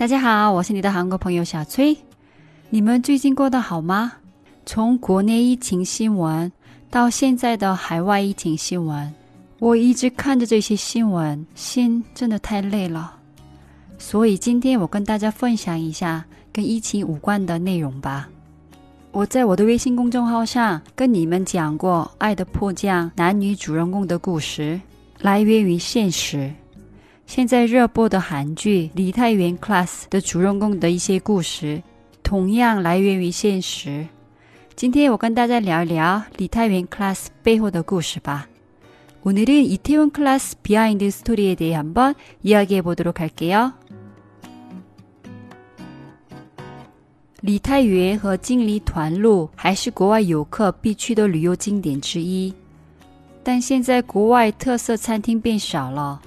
[0.00, 1.94] 大家好，我是你的韩国朋友小崔。
[2.70, 4.14] 你们最近过得好吗？
[4.64, 6.50] 从国内疫情新闻
[6.88, 9.12] 到现在的海外疫情新闻，
[9.58, 13.14] 我一直看着这些新闻，心真的太累了。
[13.98, 18.26] 所以今天我跟大家分享一下跟疫情无关的内容吧。
[19.12, 24.80] 我在我的微信公众号上跟你们讲过《爱的迫降》男女主人公的故事，
[25.18, 26.50] 来源于现实。
[27.29, 31.81] 现在热播的韩剧《梨泰院 Class》的主人公的一些故事，
[32.21, 34.07] 同样来源于现实。
[34.75, 38.47] 今天我跟大家聊一聊《梨泰院 Class》背后的故事吧。
[39.23, 43.73] 오늘은이태원 클래스 비하인드 스토리에 대해 한번 이야기해 보도록 할게요.
[47.41, 52.53] 梨泰院和金梨团路还是国外游客必去的旅游景点之一，
[53.43, 56.21] 但现在国外特色餐厅变少了。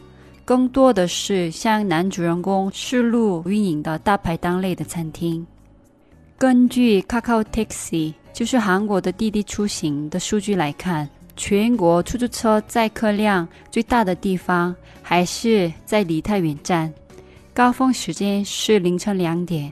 [0.45, 5.45] 更多的是像男主人公世路运营的大排档类的餐厅。
[6.37, 16.93] 根据 Kakao Taxi，就是韩国的滴滴出行的数据来看，全国出租车载客量最大的地方还是在梨泰院站，
[17.53, 19.71] 高峰时间是凌晨两点。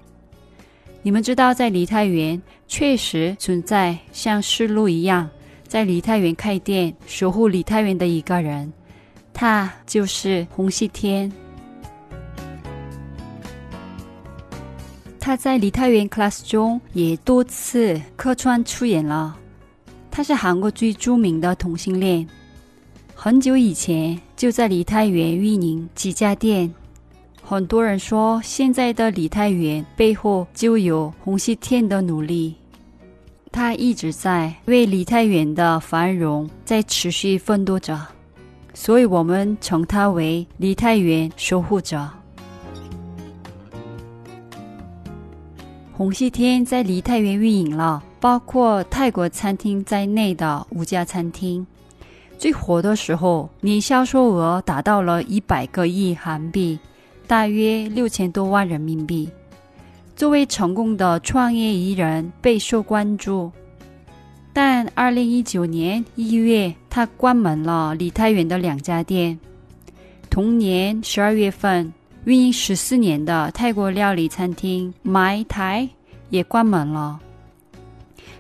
[1.01, 5.29] 你们知道，在梨泰院确实存在像世路一样
[5.67, 8.71] 在梨泰院开店守护梨泰院的一个人。
[9.33, 11.31] 他就是洪熙天，
[15.19, 19.35] 他在梨泰院 class 中也多次客串出演了。
[20.09, 22.27] 他是韩国最著名的同性恋，
[23.15, 26.71] 很久以前就在梨泰院运营几家店。
[27.41, 32.55] 很多人说，现在的梨泰院背后就有洪熙天的努力。
[33.51, 37.99] 他一直在为梨泰院的繁荣在持续奋斗着。
[38.73, 42.09] 所以我们称他为梨泰院守护者。
[45.93, 51.65] 洪熙天在梨泰院运营了包括泰国餐厅在内的五家餐厅，
[52.37, 56.79] 最火的时候年销售额达到了一百个亿韩币，
[57.27, 59.29] 大约六千多万人民币。
[60.15, 63.51] 作为成功的创业艺人，备受关注。
[64.53, 69.39] 但二零一九年一月，他关门了梨泰院的两家店。
[70.29, 71.93] 同年十二月份，
[72.25, 75.89] 运营十四年的泰国料理餐厅 My Thai
[76.29, 77.19] 也关门了。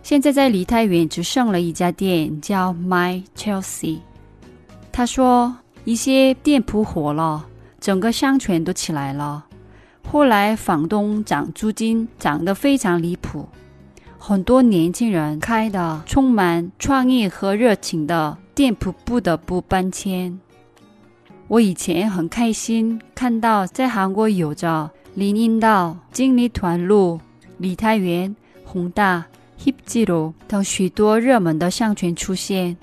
[0.03, 3.99] 现在在梨泰院只剩了一家店，叫 My Chelsea。
[4.91, 5.55] 他说，
[5.85, 7.45] 一些店铺火了，
[7.79, 9.45] 整个商圈都起来了。
[10.09, 13.47] 后来房东涨租金，涨得非常离谱。
[14.23, 20.39] 很多年轻人开的充满创意和热情的店铺不得不搬迁。
[21.47, 27.19] 我以前很开心看到在韩国有着林荫道、金梨团路、
[27.57, 28.33] 梨泰园、
[28.63, 29.25] 宏大、
[29.65, 32.77] Hip Zero 等许多热门的商圈出现，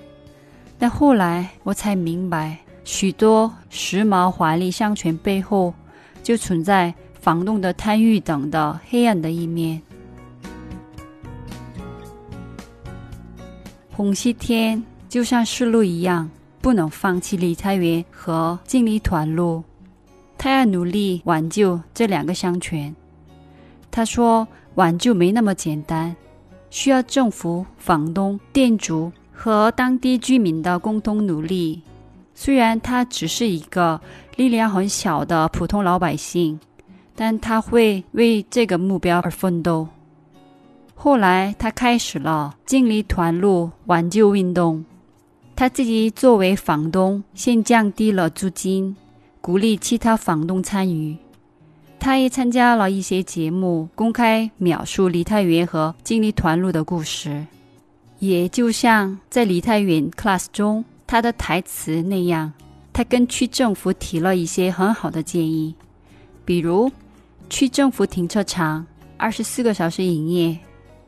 [0.77, 5.73] 但后来我才明白，许多时髦华丽商圈背后
[6.21, 9.81] 就存在房东的贪欲等的黑暗的一面。
[13.99, 16.29] 洪熙天就像世路一样，
[16.61, 19.61] 不能放弃梨泰院和金梨团路，
[20.37, 22.95] 他要努力挽救这两个商圈。
[23.91, 26.15] 他说：“挽救没那么简单，
[26.69, 31.81] 需要政府、房东、店主和当地居民的共同努力。
[32.33, 33.99] 虽然他只是一个
[34.37, 36.57] 力量很小的普通老百姓，
[37.17, 39.89] 但他会为这个目标而奋斗。”
[41.01, 44.83] 后来，他开始了尽力团路挽救运动。
[45.55, 48.97] 他自己作为房东，先降低了租金，
[49.39, 51.15] 鼓励其他房东参与。
[52.01, 57.47] 他也参加了一些节目，公开描述梨泰院和尽力团路的故事。
[58.19, 62.51] 也就像在梨泰院 class 中，他的台词那样，
[62.91, 65.73] 他跟区政府提了一些很好的建议，
[66.43, 66.91] 比如
[67.49, 68.85] 区政府停车场
[69.15, 70.59] 二十四个小时营业。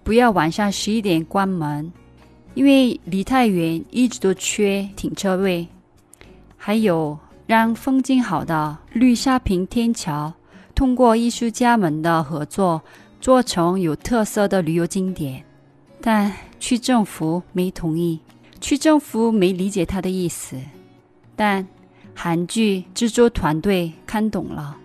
[0.04, 1.92] 不要晚上十一点关门，
[2.56, 5.68] 因为梨泰院一直都缺停车位。
[6.58, 10.34] 还有让风景好的绿沙坪天桥，
[10.74, 12.82] 通过艺术家们的合作，
[13.20, 15.44] 做成有特色的旅游景点。
[16.02, 18.20] 但区政府没同意，
[18.60, 20.58] 区政府没理解他的意思。
[21.36, 21.68] 但
[22.16, 24.78] 韩剧制作团队看懂了。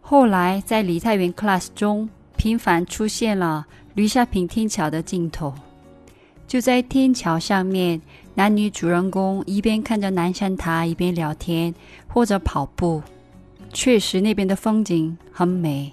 [0.00, 3.66] 后来在梨泰院 class 中频繁出现了。
[3.94, 5.52] 绿沙坪天桥的尽头，
[6.46, 8.00] 就在天桥上面，
[8.34, 11.74] 男女主人公一边看着南山塔，一边聊天
[12.08, 13.02] 或者跑步。
[13.72, 15.92] 确实，那边的风景很美。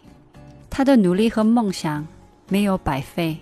[0.70, 2.08] 他的努力和梦想
[2.48, 3.38] 没有白费。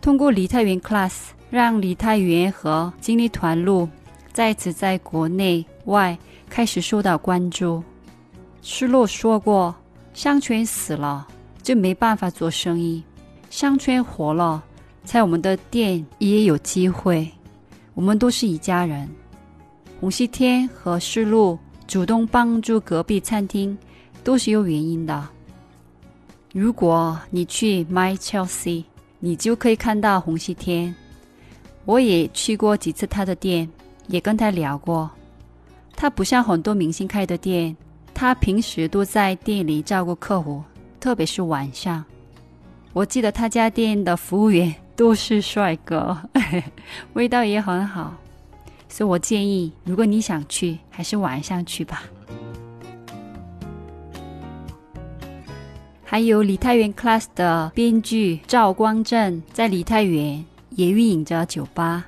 [0.00, 1.12] 通过梨泰院 Class，
[1.50, 3.88] 让梨泰院和精力团路
[4.32, 6.18] 再次在国内外
[6.48, 7.82] 开始受到关注。
[8.60, 9.74] 失落说过，
[10.14, 11.26] 商权死了
[11.62, 13.02] 就没办法做生意，
[13.54, 14.60] 商圈活了，
[15.04, 17.30] 在我们的店也有机会。
[17.94, 19.08] 我们都是一家人。
[20.00, 21.56] 红西天和世路
[21.86, 23.78] 主动帮助隔壁餐厅，
[24.24, 25.28] 都是有原因的。
[26.52, 28.82] 如果你去 My Chelsea，
[29.20, 30.92] 你就可以看到红西天。
[31.84, 33.70] 我也去过几次他的店，
[34.08, 35.08] 也跟他聊过。
[35.94, 37.76] 他不像很多明星开的店，
[38.12, 40.60] 他平时都在店里照顾客户，
[40.98, 42.04] 特别是晚上。
[42.94, 44.74] 我记得他家店的服务员。
[44.96, 46.16] 都是帅哥，
[47.14, 48.14] 味道也很好，
[48.88, 52.04] 所以我建议，如果你想去，还是晚上去吧。
[56.04, 62.04] 还有李太原 Class 的编剧赵光正在李太原也运营着酒吧，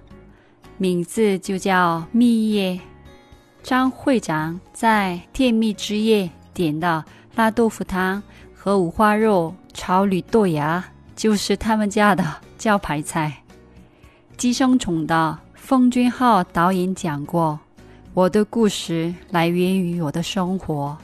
[0.78, 2.78] 名字就叫蜜叶。
[3.64, 7.04] 张会长在甜蜜之夜点的
[7.34, 8.22] 辣豆腐汤
[8.66, 10.84] 和五花肉炒绿豆芽，
[11.14, 12.24] 就是他们家的。
[12.58, 13.32] 招牌菜，
[14.36, 17.56] 《寄生虫》的奉俊昊导演讲过
[18.12, 20.98] ：“我的故事来源于我的生活。”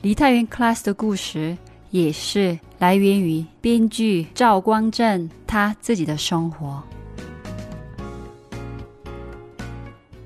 [0.00, 1.58] 梨泰院 Class 的故事
[1.90, 6.80] 也是来源于编剧赵光正他自己的生活。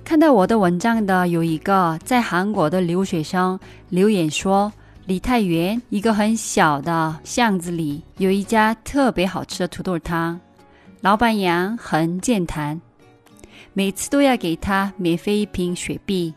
[0.04, 3.58] 看到我的文章的有一个在韩国的留学生
[3.88, 4.70] 留言说。
[5.08, 10.38] 梨泰院一个很小的巷子里有一家特别好吃的土豆汤，
[11.00, 12.78] 老板娘很健谈，
[13.72, 16.34] 每次都要给他免费一瓶雪碧，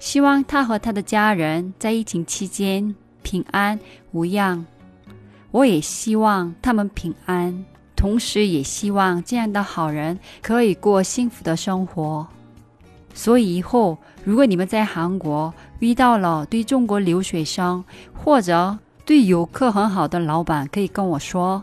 [0.00, 2.92] 希望他和他的家人在疫情期间
[3.22, 3.78] 平安
[4.10, 4.66] 无恙。
[5.52, 7.64] 我也希望他们平安，
[7.94, 12.26] 同时也希望这样的好人可以过幸福的生活。
[13.17, 13.97] 所以以后。
[14.25, 17.83] 如果你们在韩国遇到了对中国留学生
[18.13, 21.61] 或者对游客很好的老板，可以跟我说，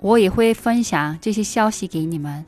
[0.00, 2.46] 我也会分享这些消息给你们。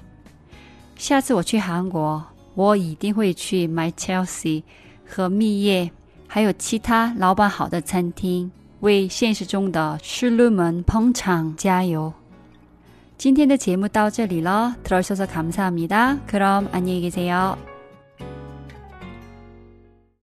[0.97, 2.25] 下次我去韩国，
[2.55, 4.63] 我一定会去 My Chelsea
[5.07, 5.91] 和蜜叶，
[6.27, 8.51] 还有其他老板好的餐厅，
[8.81, 12.15] 为现实中的失路们捧场加油。
[13.19, 17.57] 今天的节目到这里了，들어주셔서감사합니다그럼안녕히계세요